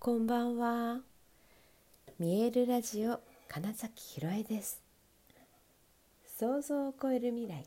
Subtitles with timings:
[0.00, 1.00] こんばんは。
[2.20, 3.18] 見えるラジオ
[3.48, 4.80] 金崎ひろえです。
[6.38, 7.64] 想像を超える未来。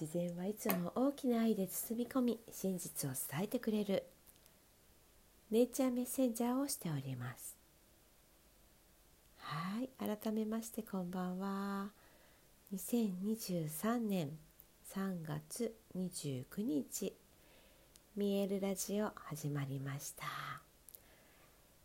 [0.00, 4.04] 自然はいつも大きな愛で包み込み、真実を伝えてくれる。
[5.50, 7.54] ネイチャーメッセンジャーをしております。
[9.40, 11.90] はい、改めましてこんばんは。
[12.74, 14.30] 2023年
[14.94, 17.12] 3月29日。
[18.16, 20.53] 見えるラジオ始まりました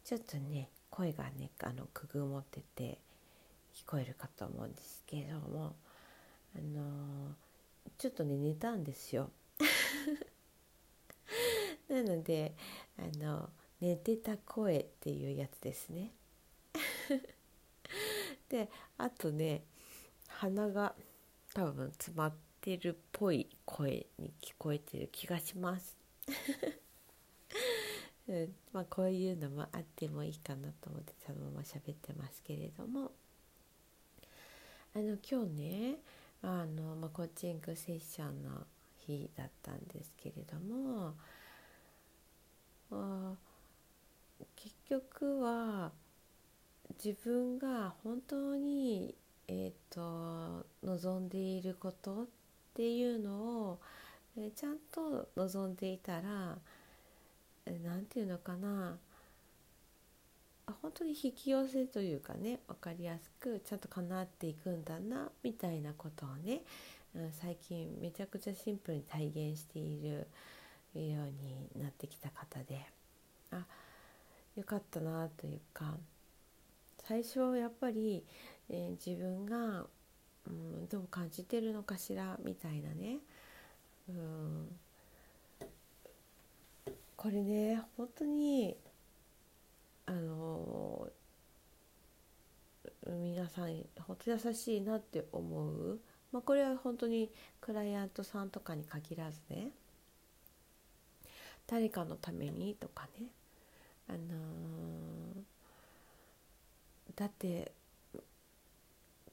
[0.10, 2.98] ちょっとね声がねあのくぐもってて
[3.76, 5.76] 聞こえるかと思うんですけれども
[6.56, 7.36] あの
[7.96, 9.30] ちょっとね寝たんですよ。
[11.90, 12.56] なので
[12.98, 16.12] あの寝てた声っていうやつですね。
[18.50, 19.64] であとね
[20.28, 20.96] 鼻が
[21.54, 25.96] 多分詰まってるっぽい声に聞こえてる気がします。
[28.30, 33.12] うん、まあこういうのもあってもいいかなと思ってそのまま喋ってますけれども。
[34.96, 35.96] あの今日ね
[36.42, 38.66] あの、まあ、コーチングセッションの
[38.98, 41.14] 日だったんですけれども
[44.56, 45.92] 結局は
[47.04, 49.14] 自分が本当に、
[49.48, 52.26] えーと、望んでいることっ
[52.74, 53.32] ていうの
[53.70, 53.80] を
[54.38, 56.58] えちゃんと望んでいたら
[57.78, 58.98] 何て言うのかな。
[60.82, 66.62] 本当に引き寄せというかね分かりやすくちゃんと叶っていくんだなみたいなことをね、
[67.16, 70.26] うん、最近めちゃくちゃシンプルに体現しているよ
[70.94, 71.00] う
[71.76, 72.86] になってきた方で。
[73.52, 73.66] あ
[74.56, 75.96] よかったなというか
[77.08, 78.24] 最初はやっぱり、
[78.70, 79.86] えー、自分が、
[80.48, 83.18] うん、どう感じてるのかしらみたいなね。
[84.10, 84.68] うん。
[87.20, 88.78] これね本当に
[90.06, 91.06] あの
[93.08, 93.76] 皆さん
[94.08, 96.00] 本当優しいなって思う、
[96.32, 97.30] まあ、これは本当に
[97.60, 99.72] クライアントさんとかに限らずね
[101.68, 103.28] 誰かのためにとかね
[104.08, 105.44] あの
[107.18, 107.74] だって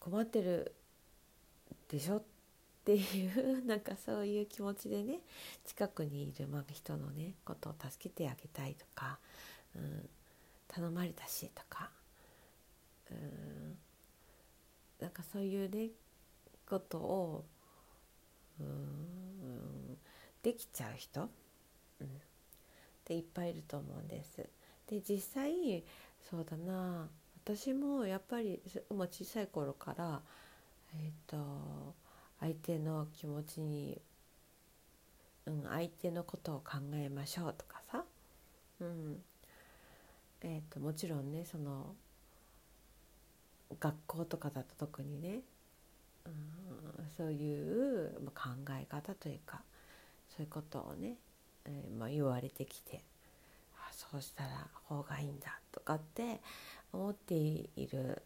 [0.01, 0.75] 困ってる
[1.89, 2.23] でしょっ
[2.87, 5.19] っていう なんかそういう気持ちでね
[5.65, 9.19] 近くにいるま人のねことを助けてあげたいとか、
[9.75, 10.09] うん、
[10.69, 11.91] 頼まれたしとか、
[13.11, 13.77] うん、
[15.01, 15.91] なんかそういうね
[16.65, 17.45] ことを、
[18.61, 19.99] うん、
[20.45, 22.11] できちゃう人、うん、っ
[23.05, 24.49] ていっぱいいると思うんです。
[24.87, 25.83] で実際
[26.31, 27.09] そうだな
[27.43, 30.23] 私もやっぱり、まあ、小さい頃から
[30.93, 32.06] えっ、ー、と
[32.47, 34.01] 相手の気持ちに、
[35.47, 38.05] うん、相手のことを考えましょうとかさ、
[38.81, 39.21] うん。
[40.43, 41.97] えーと、もちろんねその
[43.81, 45.41] 学校とかだと特にね、
[46.25, 46.33] うん、
[47.17, 49.63] そういう考え方というか
[50.28, 51.17] そういうことをね、
[51.65, 53.03] えーまあ、言われてきて
[53.77, 56.41] あそうしたら方がいいんだとかって
[56.93, 58.23] 思っている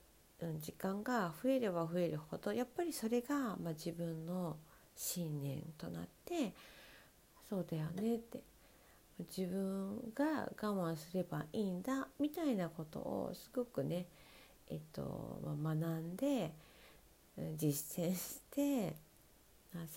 [0.60, 4.56] 時間が増えれば増えるほどやっぱりそれが、まあ、自分の
[4.96, 6.52] 信念となって
[7.48, 8.40] そうだよねって
[9.18, 14.06] 自分が我慢すればいいんだみたいなことをすごくね、
[14.68, 16.52] えっとま、学んで
[17.56, 18.94] 実践して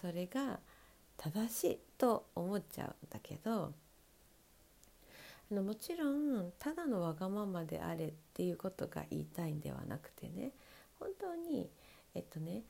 [0.01, 0.59] それが
[1.17, 3.71] 正しいと思っちゃうんだけど
[5.51, 10.51] あのもちろんただのわがままであれっていうことが言いたいんではなくてね。
[10.99, 11.69] 本当に
[12.15, 12.63] えっとね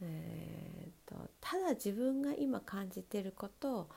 [0.00, 3.88] えー、っとただ自分が今感じてること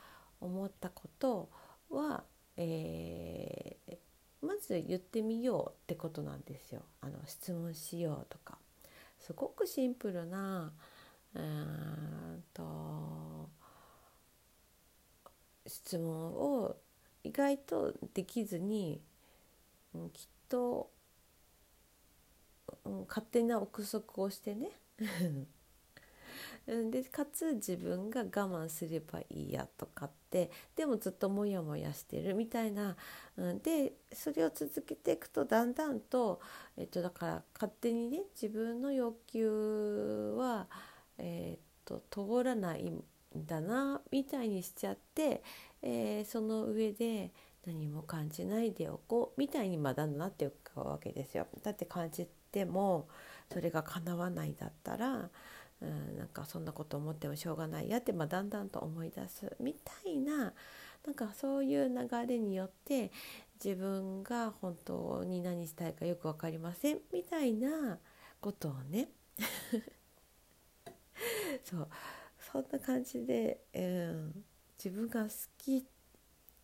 [0.42, 1.50] 思ったこと
[1.90, 2.24] は、
[2.56, 3.98] えー、
[4.42, 6.82] まず言ってみようってことなんですよ。
[7.02, 8.58] あの質問しようとか。
[9.20, 10.72] すごくシンプルな
[11.36, 13.50] うんと
[15.68, 16.78] 質問を
[17.24, 19.02] 意外とできずに、
[20.14, 20.90] きっと、
[22.86, 24.72] うん、勝手な憶測をしてね。
[26.92, 32.96] でかつ自分が我慢すればいいやとかってでもずっとモヤモヤしてるみたいな、
[33.38, 36.40] うん、でそれを続けていくとだんだんと、
[36.78, 40.68] えっと、だから勝手にね自分の欲求は、
[41.18, 43.04] えっと通らないん
[43.36, 45.42] だなみたいにしちゃって
[45.82, 47.32] えー、その上で
[47.66, 51.48] 何も感じないでおこうみたいにまだなっていくわけですよ。
[51.64, 53.08] だって感じても
[53.52, 55.30] それが叶わないだったら、
[55.82, 60.54] うん、なんかそんなこと思ってもしょうがないやって、まあ、だんだんと思い出すみたいな
[61.06, 63.12] なんかそういう流れによって
[63.64, 68.00] 自分が本当に何したいかよく分かりませんみたいな
[68.42, 69.10] ことをね
[71.64, 71.88] そう
[72.52, 74.44] そんな感じで、うん、
[74.84, 75.86] 自分が好き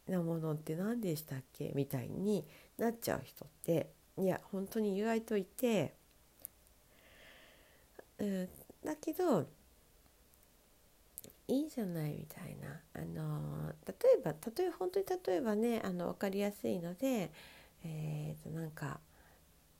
[0.08, 2.46] なものって何でしたっけみたいに
[2.78, 5.94] なっちゃう人っていや本当に意外といて、
[8.18, 8.50] うん、
[8.86, 9.46] だけど
[11.48, 17.32] いいじゃないみたいなあの例えば例えば本当に例えばねあの分かりやすいので、
[17.84, 19.00] えー、となんか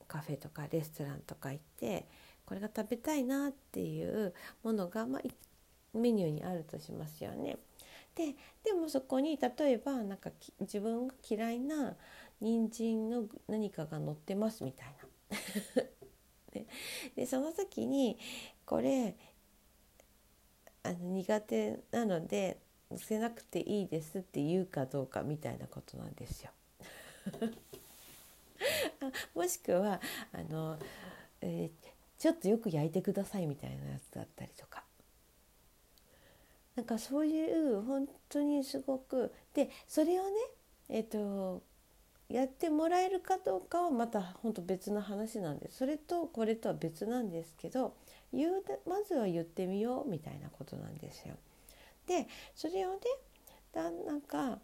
[0.08, 2.06] カフェとかレストランとか行って
[2.46, 4.34] これが食べたいなっていう
[4.64, 7.58] ものが、まあ、メニューにあるとしますよね。
[8.16, 10.32] ででもそこに例えばなんか
[10.62, 11.96] 自分が嫌いな
[12.42, 15.06] 人参の何かが乗ってますみたいな。
[16.52, 16.66] で
[17.16, 18.18] でその時に
[18.66, 19.18] これ
[20.84, 22.60] あの苦手なので
[22.90, 26.52] 乗せなくていいですって言うかどうかみたいなことなんですよ。
[29.34, 30.00] もしくは
[30.32, 30.80] あの、
[31.42, 31.72] えー、
[32.18, 34.86] ちょっとよく焼いてくださいみたいなやつだったりとか。
[36.76, 40.32] なんかそういう本当にすごくでそれをね
[40.90, 41.64] えっ、ー、と
[42.30, 47.96] やってもらえるかどうかはまた本当別の話なんですそれとこれとは別なんですけど
[48.34, 51.36] 言うまずは言ってみようみたいなことなんですよ。
[52.08, 53.00] でそれをね
[53.72, 54.60] だなんか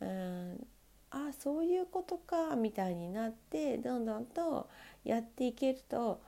[0.00, 0.66] うん
[1.10, 4.68] あそういうことかみたいになってどんどんと
[5.04, 6.20] やっていけると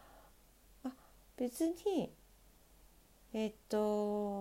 [0.84, 0.90] あ
[1.36, 2.10] 別に
[3.32, 4.35] えっと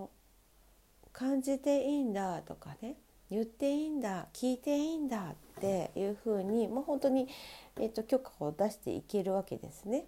[1.16, 2.96] 感じていいんだとかね
[3.30, 7.26] 言っていいんだ聞いていいんだっていうふうにもう本当に、
[7.80, 10.04] えっと、許可を出していけるわけですね。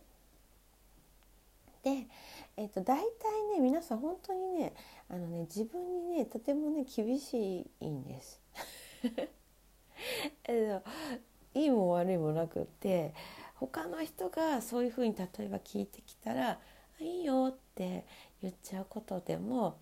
[1.82, 2.06] で、
[2.58, 3.04] えーと、大体
[3.54, 4.74] ね皆さん本当にね
[5.08, 8.40] あのね自分にねとてもね厳しいんです。
[10.46, 10.78] え
[11.54, 13.14] いいも悪いもなくって
[13.54, 16.60] 他の人がそういうふうに例えば聞いてきたら
[17.00, 18.04] 「いいよ」って
[18.42, 19.78] 言っちゃうことでも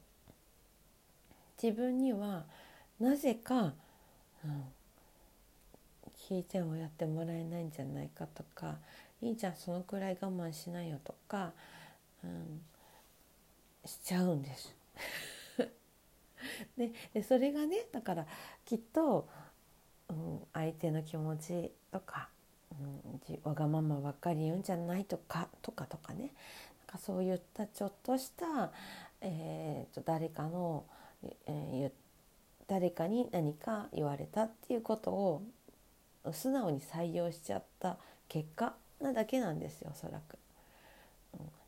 [1.62, 2.44] 自分には
[3.00, 3.74] なぜか、
[4.44, 4.64] うん、
[6.28, 8.76] 聞いてもやってもらえないんじゃないかとか
[9.22, 11.52] 「いいじゃんそのくらい我慢しないよ」とか
[12.24, 12.60] うん、
[13.84, 14.74] しちゃうんです。
[16.76, 18.26] ででそれがねだから
[18.64, 19.28] きっと、
[20.08, 22.28] うん、相手の気持ちとか、
[22.72, 26.32] うん、わがままばっかり言うんじゃないとかとかとかね
[26.80, 28.72] なんかそういったちょっとした、
[29.20, 30.84] えーと、誰かの、
[31.46, 31.92] え、
[32.66, 35.42] 誰かに何か言われたっていうことを
[36.32, 37.96] 素直に採用しちゃった
[38.28, 40.38] 結果なだけなんですよおそらく。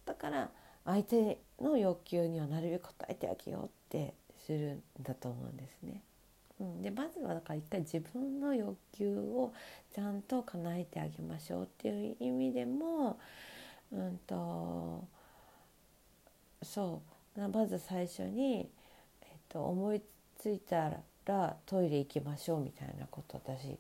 [0.05, 0.51] だから
[0.85, 4.15] 相手の要求にはなるべく応えてあげようって
[4.47, 6.03] するんだと思うんですね。
[6.83, 9.53] でまずはだから一回自分の欲求を
[9.95, 13.19] ちゃんと叶えてあげましょうっていう意味でも、
[13.93, 15.05] うんと
[16.63, 17.01] そ
[17.37, 18.69] うまず最初に、
[19.49, 20.03] と、思い
[20.39, 20.91] ついた
[21.25, 23.79] らトイレ行きましょうみたいなこと私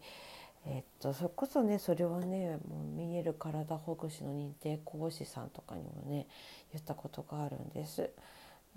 [0.66, 6.26] えっと、それこそねそれはねもう見える体ほぐしの認定講師さんとかにもね
[6.72, 8.10] 言ったことがあるんです。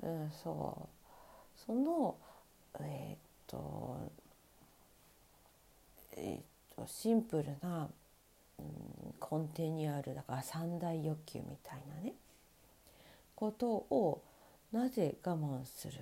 [0.02, 2.16] うん、そうその
[2.80, 3.98] えっと
[6.16, 7.90] えっとシンプルな、
[8.60, 12.14] うん、根底にあるだから三大欲求みたいなね
[13.36, 14.22] ことを
[14.72, 16.00] なぜ我慢する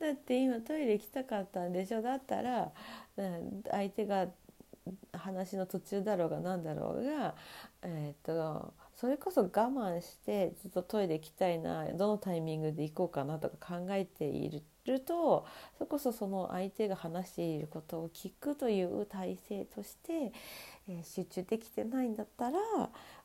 [0.00, 2.02] だって今トイレ行きたかったんでしょ？
[2.02, 2.72] だったら
[3.70, 4.28] 相手が
[5.12, 7.34] 話の途中だろうが何だろうが、
[7.82, 14.50] えーと、それこそ我慢してずっとトイレ行きたいなどのタイミングで行こうかなとか考えてい
[14.86, 20.32] るとそれこそその相手が話していることを聞くという体制として、
[20.88, 22.58] えー、集中できてないんだったら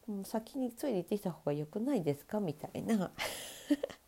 [0.08, 2.40] もう先にトイレ行ってきた方が良くないですか？
[2.42, 3.10] みたいな。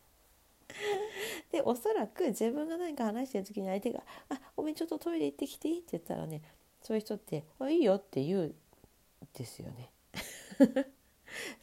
[1.57, 6.43] でおそらく自分が何か話してる時に相手が「あごめんちょっとトイレ行ってきていい?」って言ったらね
[6.83, 8.55] そういう人って「あいいよ」って言うん
[9.33, 9.91] ですよね。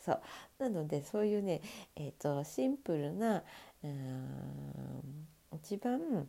[0.04, 0.20] そう
[0.58, 1.62] なのでそういうね、
[1.96, 3.44] えーと、シンプルな
[3.82, 6.28] うん一番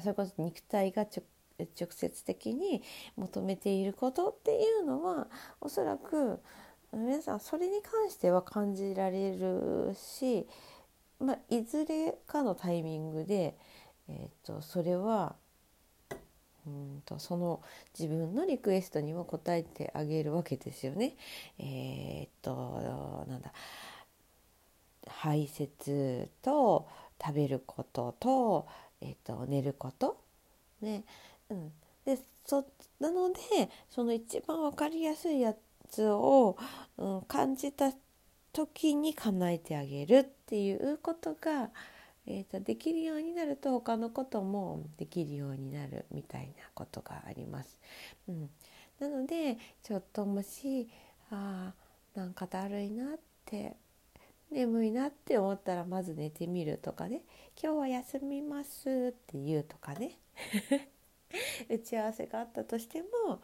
[0.00, 1.24] それこそ肉体が直
[1.90, 2.82] 接的に
[3.16, 5.28] 求めていることっていうのは
[5.60, 6.40] おそらく
[6.92, 10.46] 皆さんそれに関しては感じられるし
[11.20, 13.56] まあ、いずれかのタイミングで、
[14.08, 15.36] えーと、それは
[16.66, 17.62] うんとその
[17.98, 21.16] 自分のリクエストにも応えてあげるわけですよね。
[21.58, 23.52] えっ、となんだ
[25.06, 26.88] 排泄と
[27.22, 28.66] 食べることと
[29.00, 30.20] えーと、寝ること、
[30.80, 31.04] ね。
[31.50, 31.72] うん、
[32.04, 32.64] でそ
[32.98, 33.38] なので
[33.90, 35.54] その一番分かりやすいや
[35.90, 36.56] つを、
[36.96, 37.92] うん、感じた
[38.56, 41.68] 時に叶えてあげるっていうことが、
[42.26, 47.78] えーと、できるようになると他のこともできるようになるみたいなことがあります。
[48.26, 48.48] うん、
[48.98, 50.88] なのでちょっともし
[51.30, 51.74] あ
[52.14, 53.76] なんかだるいなって
[54.50, 57.24] 眠いなって思ったらまず寝てみるとかね。
[57.62, 60.18] 今日は休みますって言うとかね。
[61.68, 63.42] 打ち合わせがあったとしても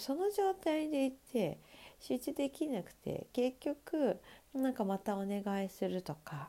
[0.00, 1.58] その状態でいて
[2.00, 4.20] 集中できなくて結局
[4.54, 6.48] なんかまたお願いするとか、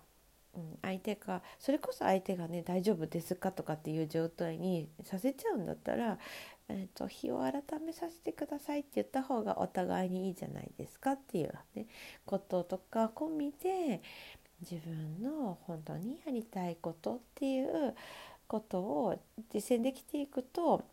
[0.56, 6.18] うん、相手がそれこそ相手がね大丈夫ですかとかっていう状態にさせちゃうんだったら、
[6.70, 11.88] えーと、日を改めさせてくださいって言った方がお互いにいいじゃないですかっていう、ね、
[12.26, 14.02] こととか込みで
[14.62, 17.96] 自分の本当にやりたいことっていう
[18.48, 19.20] ことを
[19.54, 20.84] 実践できていくと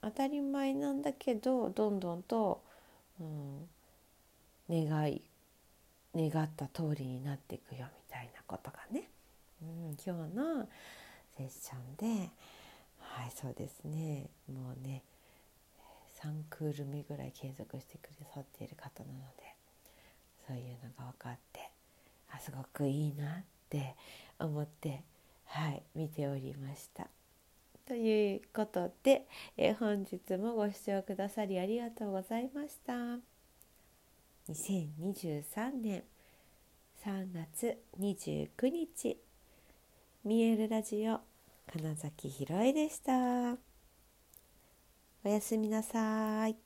[0.00, 2.62] 当たり前なんだけどどんどんと、
[3.20, 3.68] うん、
[4.72, 5.22] 願い
[6.14, 9.10] 願った通りになっていくよみたいなことがね、
[9.62, 10.68] うん、今日の
[11.36, 12.30] セッションで
[12.98, 15.02] はいそうですねもうね
[16.22, 19.54] 3クール目ぐらい継続してくださっている方なので
[20.46, 21.70] そういうのが分かって
[22.30, 23.94] あすごくいいなって
[24.38, 25.02] 思って
[25.46, 27.08] はい見ておりました。
[27.84, 29.26] ということで、
[29.56, 33.31] え本日もご視聴くださりありがとうございました。
[34.48, 36.02] 2023年
[37.04, 39.16] 3月29日
[40.24, 41.20] 見えるラジオ
[41.72, 43.56] 金崎ひろえでした。
[45.24, 46.61] おやすみなさい。